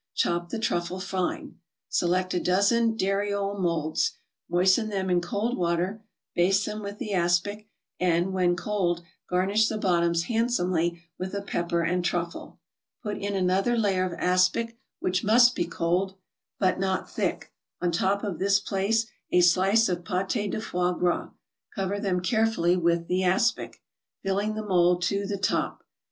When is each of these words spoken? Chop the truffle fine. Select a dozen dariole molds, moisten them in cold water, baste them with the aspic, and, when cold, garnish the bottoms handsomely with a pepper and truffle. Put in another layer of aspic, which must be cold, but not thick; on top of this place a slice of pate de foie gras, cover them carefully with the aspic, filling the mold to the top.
Chop 0.15 0.49
the 0.49 0.57
truffle 0.57 0.99
fine. 0.99 1.59
Select 1.87 2.33
a 2.33 2.39
dozen 2.39 2.97
dariole 2.97 3.59
molds, 3.59 4.13
moisten 4.49 4.89
them 4.89 5.11
in 5.11 5.21
cold 5.21 5.55
water, 5.55 6.01
baste 6.33 6.65
them 6.65 6.81
with 6.81 6.97
the 6.97 7.13
aspic, 7.13 7.67
and, 7.99 8.33
when 8.33 8.55
cold, 8.55 9.03
garnish 9.29 9.67
the 9.67 9.77
bottoms 9.77 10.23
handsomely 10.23 11.03
with 11.19 11.35
a 11.35 11.41
pepper 11.43 11.83
and 11.83 12.03
truffle. 12.03 12.57
Put 13.03 13.19
in 13.19 13.35
another 13.35 13.77
layer 13.77 14.03
of 14.03 14.13
aspic, 14.17 14.75
which 14.99 15.23
must 15.23 15.53
be 15.53 15.65
cold, 15.65 16.15
but 16.57 16.79
not 16.79 17.07
thick; 17.07 17.53
on 17.79 17.91
top 17.91 18.23
of 18.23 18.39
this 18.39 18.59
place 18.59 19.05
a 19.29 19.41
slice 19.41 19.87
of 19.87 20.03
pate 20.03 20.49
de 20.49 20.59
foie 20.61 20.93
gras, 20.93 21.29
cover 21.75 21.99
them 21.99 22.21
carefully 22.21 22.75
with 22.75 23.05
the 23.07 23.23
aspic, 23.23 23.83
filling 24.23 24.55
the 24.55 24.65
mold 24.65 25.03
to 25.03 25.27
the 25.27 25.37
top. 25.37 25.83